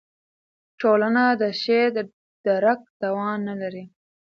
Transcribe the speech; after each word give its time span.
ټولنه 0.81 1.23
د 1.41 1.43
شعر 1.61 1.87
د 1.97 1.99
درک 2.45 2.81
توان 3.01 3.37
نه 3.49 3.55
لري. 3.61 3.83